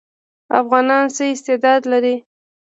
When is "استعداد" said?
1.33-1.81